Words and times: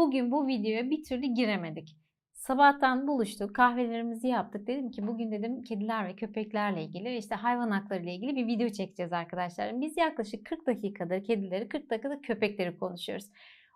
bugün 0.00 0.30
bu 0.30 0.46
videoya 0.46 0.90
bir 0.90 1.04
türlü 1.04 1.26
giremedik. 1.26 1.96
Sabahtan 2.32 3.06
buluştuk, 3.06 3.54
kahvelerimizi 3.54 4.28
yaptık. 4.28 4.66
Dedim 4.66 4.90
ki 4.90 5.06
bugün 5.06 5.32
dedim 5.32 5.62
kediler 5.62 6.08
ve 6.08 6.16
köpeklerle 6.16 6.84
ilgili 6.84 7.16
işte 7.16 7.34
hayvan 7.34 7.70
hakları 7.70 8.02
ile 8.02 8.14
ilgili 8.14 8.36
bir 8.36 8.46
video 8.46 8.68
çekeceğiz 8.68 9.12
arkadaşlar. 9.12 9.80
Biz 9.80 9.96
yaklaşık 9.96 10.46
40 10.46 10.66
dakikadır 10.66 11.24
kedileri, 11.24 11.68
40 11.68 11.90
dakikada 11.90 12.20
köpekleri 12.20 12.78
konuşuyoruz. 12.78 13.26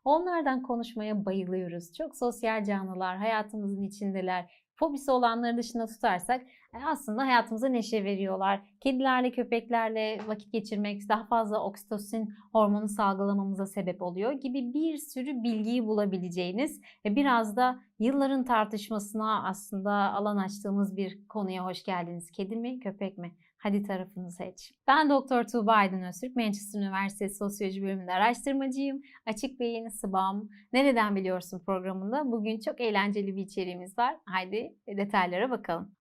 Onlardan 0.04 0.62
konuşmaya 0.62 1.25
bayılıyoruz. 1.25 1.93
Çok 1.93 2.16
sosyal 2.16 2.64
canlılar, 2.64 3.16
hayatımızın 3.16 3.82
içindeler. 3.82 4.64
Fobisi 4.75 5.11
olanları 5.11 5.56
dışında 5.56 5.86
tutarsak 5.86 6.46
aslında 6.82 7.22
hayatımıza 7.22 7.68
neşe 7.68 8.04
veriyorlar. 8.04 8.61
Kedilerle, 8.80 9.30
köpeklerle 9.30 10.18
vakit 10.26 10.53
geçirmek 10.53 11.08
daha 11.08 11.25
fazla 11.25 11.64
oksitosin 11.64 12.35
hormonu 12.53 12.89
salgılamamıza 12.89 13.66
sebep 13.66 14.03
oluyor 14.03 14.32
gibi 14.32 14.75
bir 14.75 14.96
sürü 14.96 15.43
bilgiyi 15.43 15.86
bulabileceğiniz 15.86 16.80
ve 17.04 17.16
biraz 17.16 17.57
da 17.57 17.80
yılların 17.99 18.44
tartışmasına 18.44 19.49
aslında 19.49 19.93
alan 19.93 20.36
açtığımız 20.36 20.96
bir 20.96 21.29
konuya 21.29 21.64
hoş 21.64 21.85
geldiniz. 21.85 22.30
Kedi 22.30 22.57
mi, 22.57 22.80
köpek 22.80 23.18
mi? 23.18 23.32
Hadi 23.64 23.82
tarafını 23.82 24.30
seç. 24.30 24.72
Ben 24.88 25.11
Doktor 25.11 25.44
Tuğba 25.44 25.72
Aydın 25.72 26.02
Öztürk, 26.02 26.36
Manchester 26.36 26.80
Üniversitesi 26.80 27.35
Sosyoloji 27.35 27.82
bölümünde 27.82 28.13
araştırmacıyım. 28.13 29.02
Açık 29.27 29.61
Beyin, 29.61 29.88
Sıbam, 29.88 30.49
Nereden 30.72 31.16
Biliyorsun 31.16 31.63
programında 31.66 32.33
bugün 32.33 32.61
çok 32.61 32.80
eğlenceli 32.80 33.36
bir 33.36 33.42
içeriğimiz 33.42 33.98
var. 33.98 34.16
Haydi 34.27 34.75
detaylara 34.88 35.50
bakalım. 35.50 35.92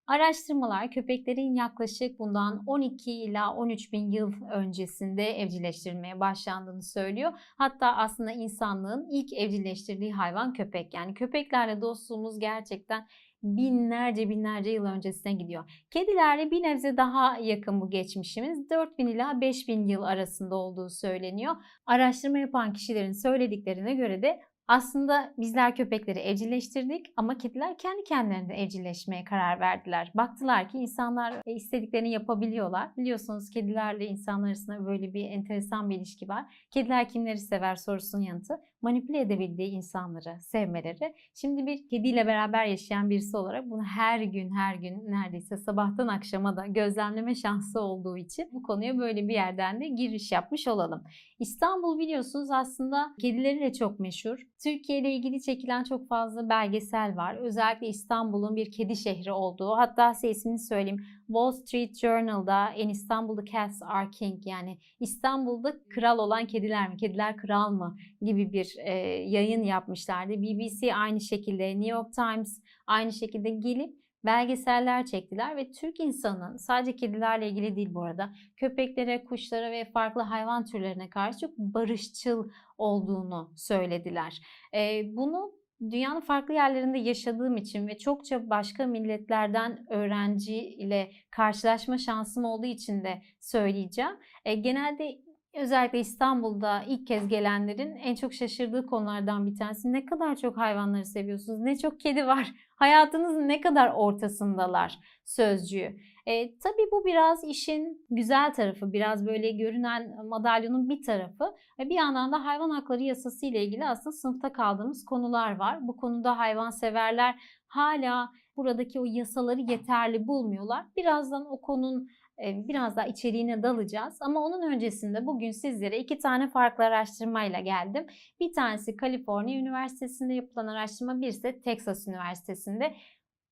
Araştırmalar 0.64 0.92
köpeklerin 0.92 1.56
yaklaşık 1.56 2.20
bundan 2.20 2.64
12 2.68 3.12
ila 3.12 3.56
13 3.56 3.94
bin 3.94 4.12
yıl 4.12 4.34
öncesinde 4.52 5.24
evcilleştirilmeye 5.24 6.20
başlandığını 6.20 6.84
söylüyor. 6.84 7.32
Hatta 7.58 7.96
aslında 7.96 8.32
insanlığın 8.32 9.08
ilk 9.12 9.34
evcilleştirdiği 9.34 10.14
hayvan 10.14 10.54
köpek. 10.54 10.94
Yani 10.94 11.14
köpeklerle 11.14 11.82
dostluğumuz 11.82 12.40
gerçekten 12.40 13.08
binlerce 13.44 14.30
binlerce 14.30 14.70
yıl 14.70 14.86
öncesine 14.86 15.34
gidiyor. 15.34 15.86
Kedilerle 15.92 16.52
bir 16.52 16.64
nebze 16.64 16.98
daha 16.98 17.38
yakın 17.38 17.82
bu 17.82 17.90
geçmişimiz. 17.90 18.70
4000 18.70 19.08
ila 19.08 19.42
5000 19.42 19.88
yıl 19.88 20.04
arasında 20.04 20.56
olduğu 20.56 20.90
söyleniyor. 20.90 21.56
Araştırma 21.86 22.40
yapan 22.40 22.74
kişilerin 22.74 23.12
söylediklerine 23.12 23.94
göre 23.94 24.22
de 24.22 24.40
aslında 24.68 25.34
bizler 25.38 25.76
köpekleri 25.76 26.20
evcilleştirdik 26.20 27.06
ama 27.18 27.38
kediler 27.38 27.78
kendi 27.78 28.04
kendilerine 28.04 28.62
evcilleşmeye 28.62 29.24
karar 29.24 29.60
verdiler. 29.60 30.12
Baktılar 30.16 30.70
ki 30.70 30.78
insanlar 30.78 31.34
e, 31.46 31.52
istediklerini 31.54 32.12
yapabiliyorlar. 32.12 32.98
Biliyorsunuz 32.98 33.50
kedilerle 33.50 34.06
insanlar 34.06 34.48
arasında 34.48 34.86
böyle 34.86 35.14
bir 35.14 35.26
enteresan 35.26 35.90
bir 35.90 35.96
ilişki 35.96 36.30
var. 36.30 36.68
Kediler 36.72 37.10
kimleri 37.10 37.40
sever 37.40 37.76
sorusunun 37.76 38.24
yanıtı 38.24 38.60
manipüle 38.84 39.20
edebildiği 39.20 39.70
insanları 39.70 40.42
sevmeleri. 40.42 41.16
Şimdi 41.34 41.66
bir 41.66 41.88
kediyle 41.88 42.28
beraber 42.28 42.66
yaşayan 42.66 43.10
birisi 43.10 43.38
olarak 43.38 43.70
bunu 43.70 43.84
her 43.84 44.20
gün 44.20 44.50
her 44.52 44.76
gün 44.76 45.12
neredeyse 45.12 45.58
sabahtan 45.58 46.08
akşama 46.08 46.58
da 46.58 46.68
gözlemleme 46.68 47.36
şansı 47.36 47.82
olduğu 47.82 48.18
için 48.18 48.50
bu 48.52 48.64
konuya 48.64 48.98
böyle 48.98 49.28
bir 49.28 49.34
yerden 49.34 49.82
de 49.82 49.88
giriş 49.88 50.32
yapmış 50.32 50.68
olalım. 50.68 51.04
İstanbul 51.40 52.00
biliyorsunuz 52.00 52.52
aslında 52.52 53.16
kedileriyle 53.20 53.74
çok 53.74 54.00
meşhur. 54.00 54.40
Türkiye 54.64 55.00
ile 55.00 55.14
ilgili 55.14 55.42
çekilen 55.42 55.84
çok 55.84 56.08
fazla 56.08 56.50
belgesel 56.50 57.16
var. 57.16 57.36
Özellikle 57.36 57.88
İstanbul'un 57.88 58.56
bir 58.56 58.72
kedi 58.72 58.96
şehri 58.96 59.32
olduğu. 59.32 59.72
Hatta 59.78 60.14
size 60.14 60.30
ismini 60.30 60.60
söyleyeyim. 60.60 61.06
Wall 61.28 61.52
Street 61.52 62.00
Journal'da 62.00 62.70
en 62.70 62.90
İstanbul'da 62.90 63.46
Cats 63.46 63.82
Are 63.82 64.10
King 64.10 64.48
yani 64.48 64.78
İstanbul'da 65.00 65.74
kral 65.90 66.18
olan 66.18 66.46
kediler 66.46 66.90
mi, 66.90 66.98
kediler 66.98 67.38
kral 67.38 67.72
mı 67.72 67.98
gibi 68.24 68.54
bir 68.54 68.76
e, 68.80 68.94
yayın 69.30 69.64
yapmışlardı. 69.64 70.42
BBC 70.42 70.96
aynı 70.96 71.22
şekilde, 71.22 71.70
New 71.80 71.92
York 71.92 72.14
Times 72.14 72.62
aynı 72.88 73.14
şekilde 73.14 73.50
gelip 73.50 74.04
belgeseller 74.26 75.06
çektiler 75.06 75.58
ve 75.58 75.72
Türk 75.72 76.00
insanının 76.00 76.58
sadece 76.58 76.96
kedilerle 76.96 77.50
ilgili 77.50 77.76
değil 77.76 77.94
bu 77.94 78.04
arada 78.04 78.34
köpeklere, 78.58 79.24
kuşlara 79.24 79.72
ve 79.72 79.86
farklı 79.86 80.22
hayvan 80.22 80.66
türlerine 80.66 81.10
karşı 81.10 81.40
çok 81.40 81.58
barışçıl 81.58 82.50
olduğunu 82.78 83.54
söylediler. 83.56 84.42
E, 84.74 85.02
bunu 85.16 85.52
dünyanın 85.92 86.22
farklı 86.22 86.54
yerlerinde 86.54 86.98
yaşadığım 86.98 87.58
için 87.58 87.88
ve 87.88 87.98
çokça 87.98 88.50
başka 88.50 88.88
milletlerden 88.88 89.86
öğrenci 89.90 90.58
ile 90.58 91.12
karşılaşma 91.32 91.98
şansım 91.98 92.46
olduğu 92.46 92.66
için 92.66 93.04
de 93.04 93.22
söyleyeceğim. 93.40 94.18
E, 94.46 94.56
genelde 94.56 95.18
özellikle 95.54 96.00
İstanbul'da 96.00 96.84
ilk 96.88 97.08
kez 97.08 97.28
gelenlerin 97.28 97.96
en 97.96 98.16
çok 98.16 98.34
şaşırdığı 98.34 98.86
konulardan 98.86 99.46
bir 99.46 99.58
tanesi 99.58 99.94
ne 99.94 100.06
kadar 100.06 100.36
çok 100.36 100.58
hayvanları 100.58 101.06
seviyorsunuz, 101.06 101.60
ne 101.60 101.78
çok 101.78 102.00
kedi 102.00 102.28
var, 102.28 102.54
hayatınızın 102.76 103.48
ne 103.48 103.62
kadar 103.62 103.92
ortasındalar 103.92 105.00
sözcüğü. 105.26 105.96
E, 106.26 106.58
tabii 106.60 106.92
bu 106.92 107.06
biraz 107.06 107.44
işin 107.44 108.06
güzel 108.10 108.54
tarafı, 108.54 108.94
biraz 108.94 109.26
böyle 109.26 109.52
görünen 109.52 110.28
madalyonun 110.28 110.90
bir 110.90 111.04
tarafı. 111.04 111.56
Ve 111.80 111.90
bir 111.90 111.96
yandan 111.96 112.32
da 112.32 112.46
hayvan 112.46 112.70
hakları 112.70 113.04
yasası 113.04 113.46
ile 113.46 113.66
ilgili 113.66 113.86
aslında 113.86 114.12
sınıfta 114.12 114.54
kaldığımız 114.54 115.06
konular 115.06 115.56
var. 115.56 115.88
Bu 115.88 115.98
konuda 115.98 116.38
hayvanseverler 116.38 117.36
hala 117.68 118.30
buradaki 118.58 119.00
o 119.00 119.04
yasaları 119.06 119.60
yeterli 119.60 120.28
bulmuyorlar. 120.28 120.86
Birazdan 120.98 121.46
o 121.52 121.62
konunun 121.62 122.08
biraz 122.40 122.96
daha 122.96 123.08
içeriğine 123.08 123.64
dalacağız. 123.64 124.18
Ama 124.22 124.40
onun 124.40 124.72
öncesinde 124.72 125.26
bugün 125.26 125.52
sizlere 125.52 126.00
iki 126.00 126.18
tane 126.18 126.50
farklı 126.50 126.84
araştırmayla 126.84 127.60
geldim. 127.60 128.06
Bir 128.40 128.54
tanesi 128.54 128.96
Kaliforniya 128.96 129.60
Üniversitesi'nde 129.60 130.34
yapılan 130.34 130.68
araştırma, 130.68 131.22
bir 131.22 131.28
ise 131.28 131.62
Texas 131.62 132.08
Üniversitesi'nde. 132.08 132.96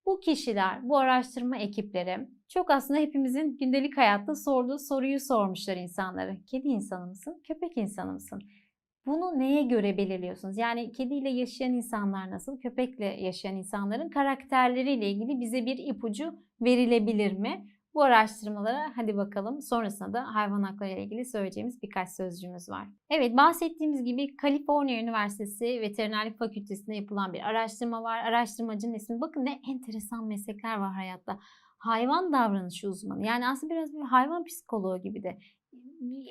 Bu 0.06 0.20
kişiler, 0.20 0.90
bu 0.90 0.98
araştırma 0.98 1.58
ekipleri 1.58 2.28
çok 2.48 2.72
aslında 2.72 3.00
hepimizin 3.00 3.58
gündelik 3.58 3.98
hayatta 3.98 4.36
sorduğu 4.36 4.80
soruyu 4.80 5.20
sormuşlar 5.20 5.78
insanlara. 5.78 6.38
Kedi 6.48 6.68
insanı 6.68 7.08
mısın, 7.08 7.42
köpek 7.48 7.78
insanı 7.78 8.14
mısın? 8.14 8.42
Bunu 9.06 9.40
neye 9.40 9.64
göre 9.64 9.98
belirliyorsunuz? 9.98 10.58
Yani 10.58 10.92
kediyle 10.92 11.30
yaşayan 11.30 11.74
insanlar 11.74 12.32
nasıl, 12.32 12.60
köpekle 12.60 13.06
yaşayan 13.06 13.56
insanların 13.56 14.10
karakterleriyle 14.10 15.12
ilgili 15.12 15.40
bize 15.40 15.66
bir 15.66 15.78
ipucu 15.78 16.36
verilebilir 16.62 17.34
mi? 17.34 17.68
Bu 17.94 18.04
araştırmalara 18.04 18.92
hadi 18.96 19.18
bakalım 19.18 19.62
sonrasında 19.62 20.14
da 20.14 20.36
hayvan 20.36 20.64
hakları 20.64 20.90
ile 20.90 21.04
ilgili 21.04 21.26
söyleyeceğimiz 21.26 21.82
birkaç 21.82 22.10
sözcüğümüz 22.10 22.70
var. 22.70 22.88
Evet 23.10 23.38
bahsettiğimiz 23.38 24.04
gibi 24.04 24.36
Kaliforniya 24.36 25.02
Üniversitesi 25.02 25.66
Veterinerlik 25.66 26.38
Fakültesi'nde 26.38 26.96
yapılan 26.96 27.34
bir 27.34 27.40
araştırma 27.40 28.04
var. 28.04 28.18
Araştırmacının 28.18 28.94
ismi 28.94 29.22
bakın 29.22 29.46
ne 29.46 29.62
enteresan 29.70 30.26
meslekler 30.26 30.78
var 30.78 30.94
hayatta. 30.94 31.40
Hayvan 31.78 32.34
davranışı 32.34 32.90
uzmanı 32.90 33.26
yani 33.26 33.48
aslında 33.48 33.74
biraz 33.74 33.94
bir 33.94 34.02
hayvan 34.02 34.44
psikoloğu 34.44 35.02
gibi 35.02 35.24
de 35.24 35.38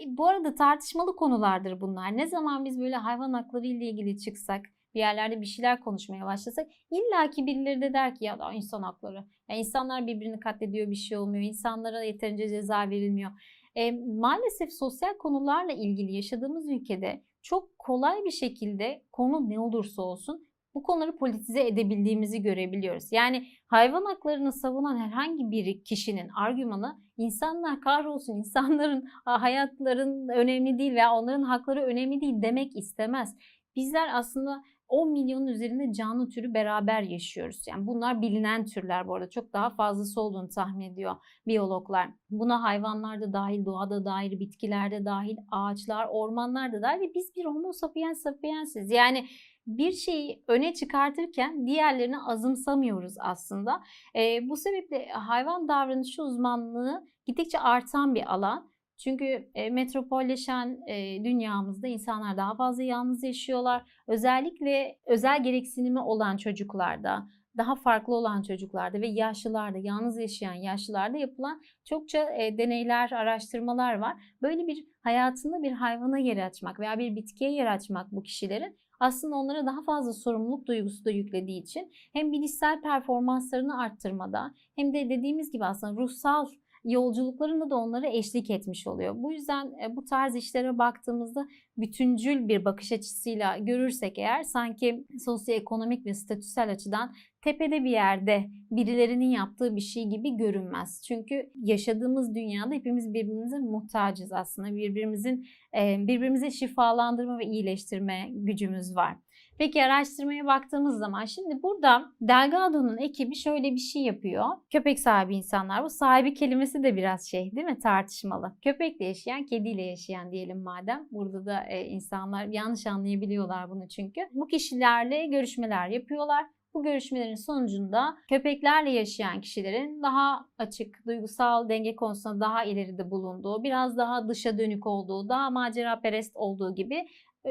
bu 0.07 0.27
arada 0.27 0.55
tartışmalı 0.55 1.17
konulardır 1.17 1.81
bunlar. 1.81 2.17
Ne 2.17 2.27
zaman 2.27 2.65
biz 2.65 2.81
böyle 2.81 2.97
hayvan 2.97 3.33
hakları 3.33 3.67
ile 3.67 3.91
ilgili 3.91 4.19
çıksak, 4.19 4.65
bir 4.95 4.99
yerlerde 4.99 5.41
bir 5.41 5.47
şeyler 5.47 5.81
konuşmaya 5.81 6.27
başlasak 6.27 6.67
illaki 6.91 7.47
birileri 7.47 7.81
de 7.81 7.93
der 7.93 8.15
ki 8.15 8.25
ya 8.25 8.39
da 8.39 8.53
insan 8.53 8.83
hakları. 8.83 9.25
Yani 9.49 9.61
insanlar 9.61 10.07
birbirini 10.07 10.41
katlediyor 10.41 10.91
bir 10.91 10.95
şey 10.95 11.19
olmuyor. 11.19 11.45
İnsanlara 11.45 12.03
yeterince 12.03 12.49
ceza 12.49 12.91
verilmiyor. 12.91 13.31
E, 13.75 13.93
maalesef 13.93 14.73
sosyal 14.73 15.19
konularla 15.19 15.73
ilgili 15.73 16.13
yaşadığımız 16.13 16.69
ülkede 16.69 17.23
çok 17.43 17.79
kolay 17.79 18.25
bir 18.25 18.31
şekilde 18.31 19.03
konu 19.13 19.51
ne 19.51 19.61
olursa 19.61 20.03
olsun 20.03 20.51
bu 20.75 20.83
konuları 20.83 21.17
politize 21.17 21.67
edebildiğimizi 21.67 22.43
görebiliyoruz. 22.43 23.13
Yani 23.13 23.47
hayvan 23.67 24.05
haklarını 24.05 24.53
savunan 24.53 24.97
herhangi 24.97 25.51
bir 25.51 25.85
kişinin 25.85 26.29
argümanı 26.29 27.01
insanlar 27.17 27.81
kahrolsun, 27.81 28.37
insanların 28.37 29.05
hayatların 29.25 30.29
önemli 30.29 30.79
değil 30.79 30.93
veya 30.93 31.15
onların 31.15 31.43
hakları 31.43 31.83
önemli 31.83 32.21
değil 32.21 32.43
demek 32.43 32.77
istemez. 32.77 33.37
Bizler 33.77 34.09
aslında 34.13 34.63
10 34.91 35.13
milyonun 35.13 35.47
üzerinde 35.47 35.93
canlı 35.93 36.29
türü 36.29 36.55
beraber 36.55 37.03
yaşıyoruz. 37.03 37.67
Yani 37.69 37.87
bunlar 37.87 38.23
bilinen 38.23 38.65
türler 38.65 39.09
bu 39.09 39.15
arada. 39.15 39.31
Çok 39.31 39.53
daha 39.53 39.71
fazlası 39.71 40.21
olduğunu 40.21 40.49
tahmin 40.49 40.93
ediyor 40.93 41.17
biyologlar. 41.47 42.11
Buna 42.31 42.63
hayvanlar 42.63 43.21
da 43.21 43.33
dahil, 43.33 43.65
doğada 43.65 44.05
dahil, 44.05 44.41
bitkilerde 44.41 45.05
dahil, 45.05 45.37
ağaçlar, 45.51 46.07
ormanlar 46.11 46.73
da 46.73 46.83
dahil 46.83 47.01
ve 47.01 47.15
biz 47.15 47.37
bir 47.37 47.45
homo 47.45 47.73
sapiens 47.73 48.23
sapiensiz. 48.23 48.91
Yani 48.91 49.27
bir 49.67 49.93
şeyi 49.93 50.45
öne 50.49 50.75
çıkartırken 50.75 51.67
diğerlerini 51.67 52.19
azımsamıyoruz 52.19 53.15
aslında. 53.19 53.83
E, 54.17 54.49
bu 54.49 54.57
sebeple 54.57 55.09
hayvan 55.09 55.69
davranışı 55.69 56.23
uzmanlığı 56.23 57.07
gittikçe 57.27 57.59
artan 57.59 58.15
bir 58.15 58.35
alan. 58.35 58.71
Çünkü 59.05 59.49
e, 59.55 59.71
metropolleşen 59.71 60.79
e, 60.87 61.25
dünyamızda 61.25 61.89
insanlar 61.89 62.37
daha 62.37 62.55
fazla 62.55 62.83
yalnız 62.83 63.23
yaşıyorlar. 63.23 63.83
Özellikle 64.07 64.99
özel 65.07 65.43
gereksinimi 65.43 66.01
olan 66.01 66.37
çocuklarda, 66.37 67.29
daha 67.57 67.75
farklı 67.75 68.15
olan 68.15 68.43
çocuklarda 68.43 69.01
ve 69.01 69.07
yaşlılarda, 69.07 69.79
yalnız 69.79 70.19
yaşayan 70.19 70.55
yaşlılarda 70.55 71.19
yapılan 71.19 71.63
çokça 71.85 72.31
e, 72.39 72.59
deneyler, 72.59 73.11
araştırmalar 73.13 73.95
var. 73.95 74.17
Böyle 74.43 74.67
bir 74.67 74.85
hayatında 75.03 75.63
bir 75.63 75.73
hayvana 75.73 76.19
yer 76.19 76.47
açmak 76.47 76.81
veya 76.81 76.99
bir 76.99 77.17
bitkiye 77.17 77.53
yer 77.53 77.67
açmak 77.67 78.13
bu 78.13 78.23
kişilerin 78.23 78.79
aslında 79.01 79.37
onlara 79.37 79.67
daha 79.67 79.85
fazla 79.85 80.13
sorumluluk 80.13 80.67
duygusu 80.67 81.05
da 81.05 81.11
yüklediği 81.11 81.63
için 81.63 81.93
hem 82.13 82.33
bilişsel 82.33 82.81
performanslarını 82.81 83.81
arttırmada 83.81 84.55
hem 84.77 84.95
de 84.95 85.11
dediğimiz 85.11 85.51
gibi 85.51 85.65
aslında 85.65 86.03
ruhsal 86.03 86.47
yolculuklarında 86.85 87.71
da 87.71 87.77
onlara 87.77 88.09
eşlik 88.09 88.51
etmiş 88.51 88.87
oluyor. 88.87 89.15
Bu 89.17 89.33
yüzden 89.33 89.73
e, 89.85 89.97
bu 89.97 90.05
tarz 90.05 90.37
işlere 90.37 90.79
baktığımızda 90.79 91.47
bütüncül 91.77 92.49
bir 92.49 92.65
bakış 92.65 92.93
açısıyla 92.93 93.59
görürsek 93.59 94.19
eğer 94.19 94.43
sanki 94.43 95.07
sosyoekonomik 95.25 96.07
ve 96.07 96.15
statüsel 96.15 96.71
açıdan 96.71 97.15
tepede 97.43 97.85
bir 97.85 97.91
yerde 97.91 98.51
birilerinin 98.71 99.31
yaptığı 99.31 99.77
bir 99.77 99.81
şey 99.81 100.05
gibi 100.05 100.37
görünmez. 100.37 101.03
Çünkü 101.09 101.51
yaşadığımız 101.55 102.35
dünyada 102.35 102.75
hepimiz 102.75 103.15
birbirimize 103.15 103.59
muhtacız 103.59 104.33
aslında. 104.33 104.77
Birbirimizin 104.77 105.47
e, 105.79 105.97
birbirimize 106.07 106.51
şifalandırma 106.51 107.39
ve 107.39 107.45
iyileştirme 107.45 108.29
gücümüz 108.31 108.97
var. 108.97 109.17
Peki 109.61 109.85
araştırmaya 109.85 110.47
baktığımız 110.47 110.99
zaman 110.99 111.25
şimdi 111.25 111.63
burada 111.63 112.13
Delgado'nun 112.21 112.99
ekibi 112.99 113.35
şöyle 113.37 113.73
bir 113.73 113.81
şey 113.81 114.03
yapıyor. 114.03 114.45
Köpek 114.71 115.01
sahibi 115.01 115.37
insanlar. 115.37 115.85
Bu 115.85 115.91
sahibi 115.91 116.35
kelimesi 116.35 116.83
de 116.83 116.97
biraz 116.97 117.27
şey 117.29 117.53
değil 117.57 117.67
mi 117.67 117.79
tartışmalı. 117.79 118.53
Köpekle 118.65 119.05
yaşayan, 119.05 119.47
kediyle 119.47 119.83
yaşayan 119.83 120.33
diyelim 120.33 120.63
madem. 120.63 121.09
Burada 121.11 121.47
da 121.47 121.65
e, 121.65 121.85
insanlar 121.85 122.45
yanlış 122.45 122.87
anlayabiliyorlar 122.87 123.71
bunu 123.71 123.89
çünkü. 123.89 124.21
Bu 124.33 124.47
kişilerle 124.47 125.27
görüşmeler 125.27 125.89
yapıyorlar. 125.89 126.45
Bu 126.75 126.83
görüşmelerin 126.83 127.35
sonucunda 127.35 128.17
köpeklerle 128.29 128.91
yaşayan 128.91 129.41
kişilerin 129.41 130.03
daha 130.03 130.47
açık, 130.59 131.07
duygusal 131.07 131.69
denge 131.69 131.97
konusunda 131.97 132.41
daha 132.41 132.65
ileride 132.65 133.11
bulunduğu, 133.11 133.63
biraz 133.63 133.97
daha 133.97 134.29
dışa 134.29 134.59
dönük 134.59 134.87
olduğu, 134.87 135.29
daha 135.29 135.51
macera 135.51 136.01
perest 136.01 136.37
olduğu 136.37 136.75
gibi 136.75 137.07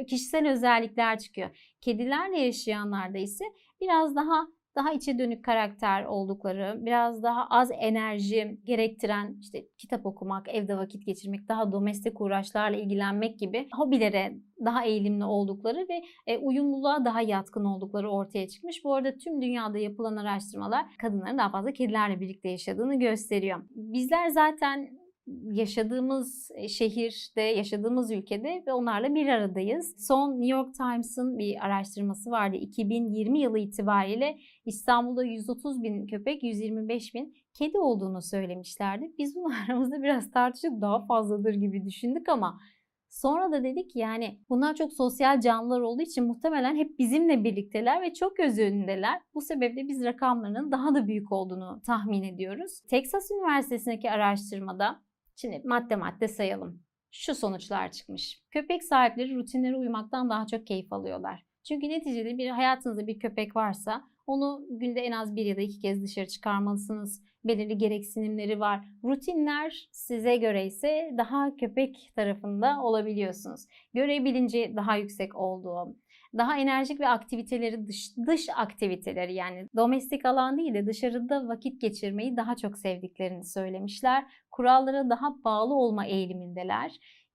kişisel 0.07 0.49
özellikler 0.51 1.19
çıkıyor. 1.19 1.75
Kedilerle 1.81 2.39
yaşayanlarda 2.39 3.17
ise 3.17 3.45
biraz 3.81 4.15
daha 4.15 4.47
daha 4.75 4.93
içe 4.93 5.19
dönük 5.19 5.45
karakter 5.45 6.05
oldukları, 6.05 6.85
biraz 6.85 7.23
daha 7.23 7.47
az 7.49 7.71
enerji 7.71 8.57
gerektiren 8.63 9.37
işte 9.41 9.65
kitap 9.77 10.05
okumak, 10.05 10.49
evde 10.49 10.77
vakit 10.77 11.05
geçirmek, 11.05 11.49
daha 11.49 11.71
domestik 11.71 12.21
uğraşlarla 12.21 12.77
ilgilenmek 12.77 13.39
gibi 13.39 13.67
hobilere 13.73 14.33
daha 14.65 14.85
eğilimli 14.85 15.23
oldukları 15.23 15.87
ve 15.89 16.01
e, 16.27 16.37
uyumluluğa 16.37 17.05
daha 17.05 17.21
yatkın 17.21 17.65
oldukları 17.65 18.11
ortaya 18.11 18.47
çıkmış. 18.47 18.83
Bu 18.83 18.95
arada 18.95 19.17
tüm 19.17 19.41
dünyada 19.41 19.77
yapılan 19.77 20.17
araştırmalar 20.17 20.85
kadınların 21.01 21.37
daha 21.37 21.49
fazla 21.49 21.71
kedilerle 21.71 22.19
birlikte 22.19 22.49
yaşadığını 22.49 22.99
gösteriyor. 22.99 23.63
Bizler 23.69 24.27
zaten 24.27 24.98
yaşadığımız 25.51 26.51
e, 26.55 26.67
şehirde, 26.67 27.41
yaşadığımız 27.41 28.11
ülkede 28.11 28.63
ve 28.67 28.73
onlarla 28.73 29.15
bir 29.15 29.27
aradayız. 29.27 29.95
Son 30.07 30.31
New 30.31 30.47
York 30.47 30.73
Times'ın 30.73 31.37
bir 31.37 31.65
araştırması 31.65 32.31
vardı. 32.31 32.57
2020 32.57 33.39
yılı 33.39 33.59
itibariyle 33.59 34.37
İstanbul'da 34.65 35.23
130 35.23 35.83
bin 35.83 36.07
köpek, 36.07 36.43
125 36.43 37.13
bin 37.13 37.33
kedi 37.53 37.77
olduğunu 37.77 38.21
söylemişlerdi. 38.21 39.13
Biz 39.17 39.35
bunu 39.35 39.53
aramızda 39.67 40.03
biraz 40.03 40.31
tartışıp 40.31 40.81
daha 40.81 41.05
fazladır 41.05 41.53
gibi 41.53 41.85
düşündük 41.85 42.29
ama 42.29 42.59
Sonra 43.09 43.51
da 43.51 43.63
dedik 43.63 43.95
yani 43.95 44.39
bunlar 44.49 44.75
çok 44.75 44.93
sosyal 44.93 45.41
canlılar 45.41 45.81
olduğu 45.81 46.01
için 46.01 46.27
muhtemelen 46.27 46.75
hep 46.75 46.99
bizimle 46.99 47.43
birlikteler 47.43 48.01
ve 48.01 48.13
çok 48.13 48.37
göz 48.37 48.59
önündeler. 48.59 49.21
Bu 49.33 49.41
sebeple 49.41 49.87
biz 49.87 50.03
rakamlarının 50.03 50.71
daha 50.71 50.95
da 50.95 51.07
büyük 51.07 51.31
olduğunu 51.31 51.81
tahmin 51.85 52.23
ediyoruz. 52.23 52.81
Texas 52.89 53.31
Üniversitesi'ndeki 53.31 54.11
araştırmada 54.11 55.01
Şimdi 55.41 55.61
madde 55.65 55.95
madde 55.95 56.27
sayalım. 56.27 56.83
Şu 57.11 57.35
sonuçlar 57.35 57.91
çıkmış. 57.91 58.41
Köpek 58.51 58.83
sahipleri 58.83 59.35
rutinlere 59.35 59.75
uymaktan 59.75 60.29
daha 60.29 60.47
çok 60.47 60.67
keyif 60.67 60.93
alıyorlar. 60.93 61.45
Çünkü 61.63 61.89
neticede 61.89 62.37
bir 62.37 62.49
hayatınızda 62.49 63.07
bir 63.07 63.19
köpek 63.19 63.55
varsa 63.55 64.03
onu 64.27 64.65
günde 64.69 65.01
en 65.01 65.11
az 65.11 65.35
bir 65.35 65.45
ya 65.45 65.57
da 65.57 65.61
iki 65.61 65.79
kez 65.79 66.03
dışarı 66.03 66.27
çıkarmalısınız. 66.27 67.23
Belirli 67.43 67.77
gereksinimleri 67.77 68.59
var. 68.59 68.85
Rutinler 69.03 69.87
size 69.91 70.37
göre 70.37 70.65
ise 70.65 71.13
daha 71.17 71.55
köpek 71.55 72.11
tarafında 72.15 72.83
olabiliyorsunuz. 72.83 73.65
Görev 73.93 74.75
daha 74.75 74.95
yüksek 74.95 75.35
olduğu, 75.35 75.95
daha 76.37 76.57
enerjik 76.57 76.99
ve 76.99 77.07
aktiviteleri 77.07 77.87
dış, 77.87 78.17
dış 78.27 78.47
aktiviteleri 78.55 79.33
yani 79.33 79.67
domestik 79.75 80.25
alan 80.25 80.57
değil 80.57 80.73
de 80.73 80.85
dışarıda 80.85 81.47
vakit 81.47 81.81
geçirmeyi 81.81 82.37
daha 82.37 82.55
çok 82.55 82.77
sevdiklerini 82.77 83.45
söylemişler. 83.45 84.25
Kurallara 84.51 85.09
daha 85.09 85.43
bağlı 85.43 85.73
olma 85.73 86.05
eğilimindeler. 86.05 86.91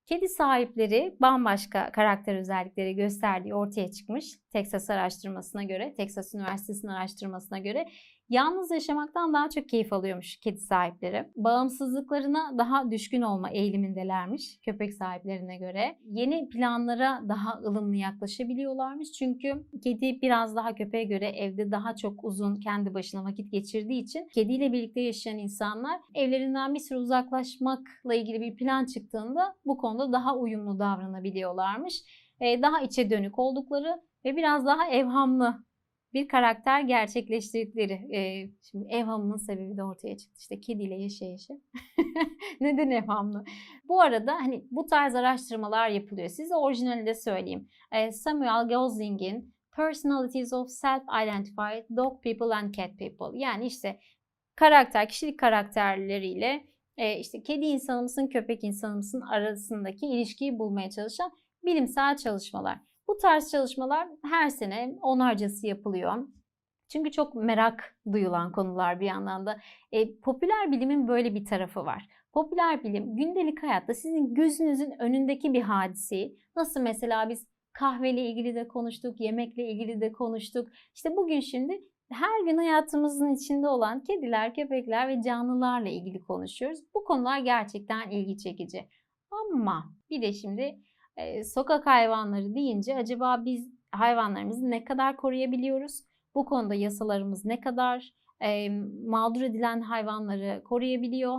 Kedi 0.06 0.28
sahipleri 0.28 1.16
bambaşka 1.20 1.92
karakter 1.92 2.36
özellikleri 2.36 2.96
gösterdiği 2.96 3.54
ortaya 3.54 3.90
çıkmış. 3.90 4.38
Texas 4.52 4.90
araştırmasına 4.90 5.62
göre, 5.62 5.94
Texas 5.96 6.34
Üniversitesi'nin 6.34 6.92
araştırmasına 6.92 7.58
göre 7.58 7.86
Yalnız 8.28 8.70
yaşamaktan 8.70 9.32
daha 9.32 9.50
çok 9.50 9.68
keyif 9.68 9.92
alıyormuş 9.92 10.36
kedi 10.36 10.60
sahipleri. 10.60 11.28
Bağımsızlıklarına 11.36 12.58
daha 12.58 12.90
düşkün 12.90 13.22
olma 13.22 13.50
eğilimindelermiş 13.50 14.58
köpek 14.64 14.94
sahiplerine 14.94 15.56
göre. 15.56 15.98
Yeni 16.04 16.48
planlara 16.48 17.22
daha 17.28 17.58
ılımlı 17.58 17.96
yaklaşabiliyorlarmış. 17.96 19.12
Çünkü 19.12 19.64
kedi 19.84 20.22
biraz 20.22 20.56
daha 20.56 20.74
köpeğe 20.74 21.04
göre 21.04 21.28
evde 21.28 21.70
daha 21.70 21.96
çok 21.96 22.24
uzun 22.24 22.54
kendi 22.56 22.94
başına 22.94 23.24
vakit 23.24 23.52
geçirdiği 23.52 24.02
için 24.02 24.28
kediyle 24.28 24.72
birlikte 24.72 25.00
yaşayan 25.00 25.38
insanlar 25.38 26.00
evlerinden 26.14 26.74
bir 26.74 26.80
süre 26.80 26.98
uzaklaşmakla 26.98 28.14
ilgili 28.14 28.40
bir 28.40 28.56
plan 28.56 28.84
çıktığında 28.84 29.56
bu 29.66 29.76
konuda 29.78 30.12
daha 30.12 30.36
uyumlu 30.36 30.78
davranabiliyorlarmış. 30.78 32.02
Daha 32.40 32.80
içe 32.80 33.10
dönük 33.10 33.38
oldukları 33.38 34.02
ve 34.24 34.36
biraz 34.36 34.66
daha 34.66 34.90
evhamlı 34.90 35.64
bir 36.14 36.28
karakter 36.28 36.80
gerçekleştirdikleri. 36.80 38.16
E, 38.16 38.50
şimdi 38.70 38.86
evhamının 38.90 39.36
sebebi 39.36 39.76
de 39.76 39.84
ortaya 39.84 40.16
çıktı. 40.16 40.36
İşte 40.38 40.60
kediyle 40.60 40.94
yaşayışı. 40.94 41.52
Neden 42.60 42.90
evhamlı? 42.90 43.44
Bu 43.88 44.00
arada 44.00 44.32
hani 44.32 44.64
bu 44.70 44.86
tarz 44.86 45.14
araştırmalar 45.14 45.88
yapılıyor. 45.88 46.28
Size 46.28 46.56
orijinali 46.56 47.06
de 47.06 47.14
söyleyeyim. 47.14 47.68
E, 47.92 48.12
Samuel 48.12 48.68
Gosling'in 48.68 49.54
Personalities 49.76 50.52
of 50.52 50.68
Self-Identified 50.68 51.96
Dog 51.96 52.22
People 52.22 52.54
and 52.54 52.74
Cat 52.74 52.90
People. 52.98 53.38
Yani 53.38 53.66
işte 53.66 54.00
karakter, 54.56 55.08
kişilik 55.08 55.38
karakterleriyle 55.38 56.64
e, 56.96 57.18
işte 57.18 57.42
kedi 57.42 57.64
insanı 57.64 58.02
mısın, 58.02 58.26
köpek 58.26 58.64
insanı 58.64 58.96
mısın 58.96 59.20
arasındaki 59.20 60.06
ilişkiyi 60.06 60.58
bulmaya 60.58 60.90
çalışan 60.90 61.32
bilimsel 61.64 62.16
çalışmalar. 62.16 62.78
Bu 63.08 63.16
tarz 63.18 63.50
çalışmalar 63.50 64.08
her 64.24 64.48
sene 64.48 64.98
onarcası 65.02 65.66
yapılıyor. 65.66 66.28
Çünkü 66.88 67.10
çok 67.10 67.34
merak 67.34 67.96
duyulan 68.12 68.52
konular 68.52 69.00
bir 69.00 69.06
yandan 69.06 69.46
da. 69.46 69.60
E, 69.92 70.16
popüler 70.16 70.72
bilimin 70.72 71.08
böyle 71.08 71.34
bir 71.34 71.44
tarafı 71.44 71.86
var. 71.86 72.08
Popüler 72.32 72.84
bilim 72.84 73.16
gündelik 73.16 73.62
hayatta 73.62 73.94
sizin 73.94 74.34
gözünüzün 74.34 74.94
önündeki 74.98 75.52
bir 75.52 75.62
hadiseyi 75.62 76.38
nasıl 76.56 76.80
mesela 76.80 77.28
biz 77.28 77.46
kahveyle 77.72 78.20
ilgili 78.20 78.54
de 78.54 78.68
konuştuk, 78.68 79.20
yemekle 79.20 79.70
ilgili 79.70 80.00
de 80.00 80.12
konuştuk. 80.12 80.68
İşte 80.94 81.16
bugün 81.16 81.40
şimdi 81.40 81.84
her 82.10 82.44
gün 82.44 82.56
hayatımızın 82.56 83.34
içinde 83.34 83.68
olan 83.68 84.00
kediler, 84.00 84.54
köpekler 84.54 85.08
ve 85.08 85.22
canlılarla 85.22 85.88
ilgili 85.88 86.20
konuşuyoruz. 86.20 86.78
Bu 86.94 87.04
konular 87.04 87.38
gerçekten 87.38 88.10
ilgi 88.10 88.38
çekici. 88.38 88.88
Ama 89.30 89.94
bir 90.10 90.22
de 90.22 90.32
şimdi 90.32 90.78
e, 91.16 91.44
sokak 91.44 91.86
hayvanları 91.86 92.54
deyince 92.54 92.96
acaba 92.96 93.44
biz 93.44 93.70
hayvanlarımızı 93.92 94.70
ne 94.70 94.84
kadar 94.84 95.16
koruyabiliyoruz? 95.16 96.00
Bu 96.34 96.44
konuda 96.44 96.74
yasalarımız 96.74 97.44
ne 97.44 97.60
kadar 97.60 98.12
e, 98.40 98.68
mağdur 99.06 99.40
edilen 99.40 99.80
hayvanları 99.80 100.62
koruyabiliyor? 100.64 101.38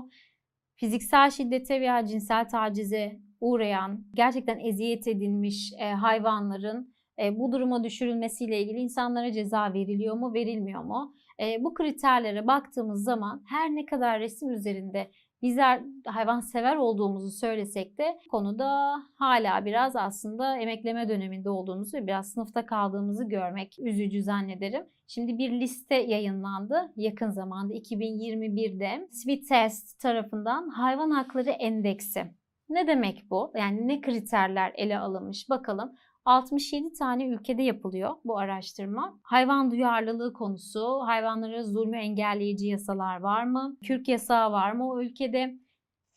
Fiziksel 0.75 1.31
şiddete 1.31 1.81
veya 1.81 2.05
cinsel 2.05 2.49
tacize 2.49 3.19
uğrayan, 3.41 4.05
gerçekten 4.13 4.59
eziyet 4.59 5.07
edilmiş 5.07 5.73
e, 5.79 5.91
hayvanların 5.91 6.95
e, 7.19 7.39
bu 7.39 7.51
duruma 7.51 7.83
düşürülmesiyle 7.83 8.61
ilgili 8.61 8.77
insanlara 8.77 9.31
ceza 9.31 9.73
veriliyor 9.73 10.15
mu, 10.15 10.33
verilmiyor 10.33 10.83
mu? 10.83 11.15
E, 11.39 11.63
bu 11.63 11.73
kriterlere 11.73 12.47
baktığımız 12.47 13.03
zaman 13.03 13.43
her 13.49 13.69
ne 13.69 13.85
kadar 13.85 14.19
resim 14.19 14.49
üzerinde 14.49 15.11
bizler 15.41 15.81
hayvan 16.05 16.39
sever 16.39 16.75
olduğumuzu 16.75 17.31
söylesek 17.31 17.97
de 17.97 18.19
konuda 18.31 18.93
hala 19.15 19.65
biraz 19.65 19.95
aslında 19.95 20.57
emekleme 20.57 21.09
döneminde 21.09 21.49
olduğumuzu 21.49 21.97
ve 21.97 22.07
biraz 22.07 22.31
sınıfta 22.31 22.65
kaldığımızı 22.65 23.23
görmek 23.23 23.75
üzücü 23.79 24.23
zannederim. 24.23 24.85
Şimdi 25.07 25.37
bir 25.37 25.51
liste 25.51 25.95
yayınlandı 25.95 26.93
yakın 26.95 27.29
zamanda 27.29 27.73
2021'de 27.73 29.07
Sweet 29.11 29.47
Test 29.47 29.99
tarafından 29.99 30.69
Hayvan 30.69 31.09
Hakları 31.11 31.49
Endeksi. 31.49 32.25
Ne 32.69 32.87
demek 32.87 33.29
bu? 33.29 33.51
Yani 33.55 33.87
ne 33.87 34.01
kriterler 34.01 34.73
ele 34.75 34.99
alınmış 34.99 35.49
bakalım. 35.49 35.95
67 36.25 36.93
tane 36.93 37.27
ülkede 37.27 37.63
yapılıyor 37.63 38.15
bu 38.25 38.37
araştırma. 38.37 39.19
Hayvan 39.23 39.71
duyarlılığı 39.71 40.33
konusu, 40.33 40.99
hayvanlara 41.05 41.63
zulmü 41.63 41.97
engelleyici 41.97 42.67
yasalar 42.67 43.19
var 43.19 43.43
mı? 43.43 43.77
Kürk 43.83 44.07
yasağı 44.07 44.51
var 44.51 44.71
mı 44.71 44.89
o 44.89 45.01
ülkede? 45.01 45.55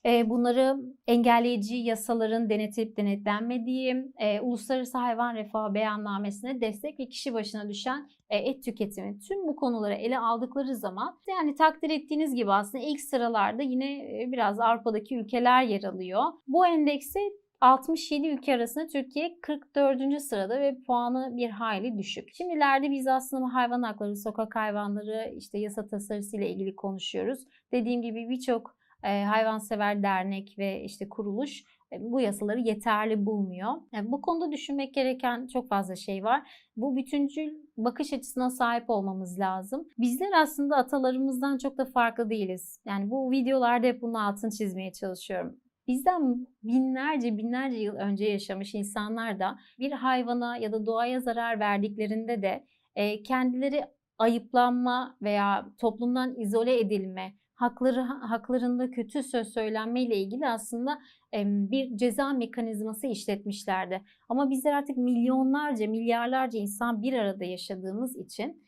E, 0.06 0.30
bunları 0.30 0.76
engelleyici 1.06 1.76
yasaların 1.76 2.50
denetilip 2.50 2.96
denetlenmediği, 2.96 4.12
e, 4.18 4.40
Uluslararası 4.40 4.98
Hayvan 4.98 5.34
Refahı 5.34 5.74
Beyannamesi'ne 5.74 6.60
destek 6.60 7.00
ve 7.00 7.08
kişi 7.08 7.34
başına 7.34 7.68
düşen 7.68 8.08
e, 8.30 8.36
et 8.36 8.64
tüketimi 8.64 9.18
tüm 9.18 9.48
bu 9.48 9.56
konuları 9.56 9.94
ele 9.94 10.18
aldıkları 10.18 10.76
zaman 10.76 11.18
yani 11.28 11.54
takdir 11.54 11.90
ettiğiniz 11.90 12.34
gibi 12.34 12.52
aslında 12.52 12.84
ilk 12.84 13.00
sıralarda 13.00 13.62
yine 13.62 14.08
biraz 14.32 14.60
Avrupa'daki 14.60 15.16
ülkeler 15.16 15.62
yer 15.62 15.82
alıyor. 15.82 16.22
Bu 16.46 16.66
endekste 16.66 17.20
67 17.60 18.28
ülke 18.28 18.54
arasında 18.54 18.86
Türkiye 18.86 19.40
44. 19.40 20.22
sırada 20.22 20.60
ve 20.60 20.76
puanı 20.86 21.36
bir 21.36 21.50
hayli 21.50 21.98
düşük. 21.98 22.28
Şimdilerde 22.34 22.90
biz 22.90 23.06
aslında 23.06 23.54
hayvan 23.54 23.82
hakları, 23.82 24.16
sokak 24.16 24.56
hayvanları, 24.56 25.32
işte 25.36 25.58
yasa 25.58 25.86
tasarısı 25.86 26.36
ile 26.36 26.50
ilgili 26.50 26.76
konuşuyoruz. 26.76 27.38
Dediğim 27.72 28.02
gibi 28.02 28.28
birçok 28.30 28.76
e, 29.04 29.24
hayvansever 29.24 30.02
dernek 30.02 30.54
ve 30.58 30.82
işte 30.82 31.08
kuruluş 31.08 31.64
e, 31.92 31.96
bu 32.00 32.20
yasaları 32.20 32.60
yeterli 32.60 33.26
bulmuyor. 33.26 33.72
Bu 34.02 34.20
konuda 34.20 34.52
düşünmek 34.52 34.94
gereken 34.94 35.46
çok 35.46 35.68
fazla 35.68 35.96
şey 35.96 36.24
var. 36.24 36.50
Bu 36.76 36.96
bütüncül 36.96 37.54
bakış 37.76 38.12
açısına 38.12 38.50
sahip 38.50 38.90
olmamız 38.90 39.38
lazım. 39.38 39.88
Bizler 39.98 40.42
aslında 40.42 40.76
atalarımızdan 40.76 41.58
çok 41.58 41.78
da 41.78 41.84
farklı 41.84 42.30
değiliz. 42.30 42.80
Yani 42.84 43.10
bu 43.10 43.30
videolarda 43.30 43.86
hep 43.86 44.02
bunun 44.02 44.14
altını 44.14 44.50
çizmeye 44.50 44.92
çalışıyorum. 44.92 45.60
Bizden 45.88 46.46
binlerce 46.62 47.38
binlerce 47.38 47.76
yıl 47.76 47.94
önce 47.94 48.24
yaşamış 48.24 48.74
insanlar 48.74 49.40
da 49.40 49.58
bir 49.78 49.92
hayvana 49.92 50.56
ya 50.56 50.72
da 50.72 50.86
doğaya 50.86 51.20
zarar 51.20 51.60
verdiklerinde 51.60 52.42
de 52.42 52.64
e, 52.96 53.22
kendileri 53.22 53.84
ayıplanma 54.18 55.16
veya 55.22 55.68
toplumdan 55.78 56.40
izole 56.40 56.80
edilme, 56.80 57.34
hakları 57.54 58.00
haklarında 58.00 58.90
kötü 58.90 59.22
söz 59.22 59.48
söylenme 59.48 60.02
ile 60.02 60.16
ilgili 60.16 60.48
aslında 60.48 60.98
bir 61.34 61.96
ceza 61.96 62.32
mekanizması 62.32 63.06
işletmişlerdi. 63.06 64.02
Ama 64.28 64.50
bizler 64.50 64.72
artık 64.72 64.96
milyonlarca, 64.96 65.86
milyarlarca 65.86 66.58
insan 66.58 67.02
bir 67.02 67.12
arada 67.12 67.44
yaşadığımız 67.44 68.16
için 68.16 68.64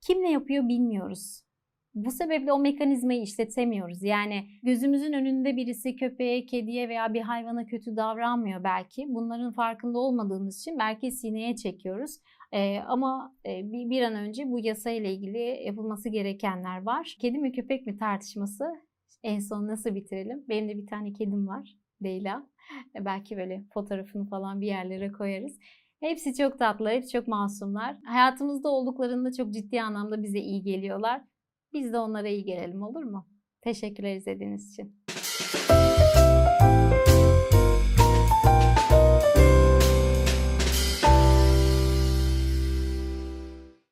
kim 0.00 0.22
ne 0.22 0.32
yapıyor 0.32 0.68
bilmiyoruz. 0.68 1.47
Bu 2.04 2.10
sebeple 2.10 2.52
o 2.52 2.58
mekanizmayı 2.58 3.22
işletemiyoruz. 3.22 4.02
Yani 4.02 4.44
gözümüzün 4.62 5.12
önünde 5.12 5.56
birisi 5.56 5.96
köpeğe, 5.96 6.46
kediye 6.46 6.88
veya 6.88 7.14
bir 7.14 7.20
hayvana 7.20 7.66
kötü 7.66 7.96
davranmıyor 7.96 8.64
belki. 8.64 9.06
Bunların 9.08 9.52
farkında 9.52 9.98
olmadığımız 9.98 10.60
için 10.60 10.78
belki 10.78 11.12
sineye 11.12 11.56
çekiyoruz. 11.56 12.18
Ee, 12.52 12.78
ama 12.78 13.36
e, 13.46 13.72
bir, 13.72 13.90
bir 13.90 14.02
an 14.02 14.14
önce 14.14 14.50
bu 14.50 14.58
yasayla 14.58 15.10
ilgili 15.10 15.62
yapılması 15.64 16.08
gerekenler 16.08 16.82
var. 16.82 17.16
Kedi 17.20 17.38
mi 17.38 17.52
köpek 17.52 17.86
mi 17.86 17.96
tartışması 17.96 18.64
en 19.22 19.38
son 19.38 19.66
nasıl 19.66 19.94
bitirelim? 19.94 20.44
Benim 20.48 20.68
de 20.68 20.76
bir 20.76 20.86
tane 20.86 21.12
kedim 21.12 21.48
var. 21.48 21.76
Leyla. 22.02 22.46
E, 22.96 23.04
belki 23.04 23.36
böyle 23.36 23.64
fotoğrafını 23.74 24.26
falan 24.28 24.60
bir 24.60 24.66
yerlere 24.66 25.12
koyarız. 25.12 25.58
Hepsi 26.00 26.34
çok 26.34 26.58
tatlı, 26.58 26.88
hepsi 26.88 27.12
çok 27.12 27.28
masumlar. 27.28 27.96
Hayatımızda 28.04 28.68
olduklarında 28.68 29.32
çok 29.32 29.54
ciddi 29.54 29.82
anlamda 29.82 30.22
bize 30.22 30.38
iyi 30.38 30.62
geliyorlar. 30.62 31.22
Biz 31.72 31.92
de 31.92 31.98
onlara 31.98 32.28
iyi 32.28 32.44
gelelim 32.44 32.82
olur 32.82 33.02
mu? 33.02 33.28
Teşekkürler 33.60 34.16
izlediğiniz 34.16 34.72
için. 34.72 35.07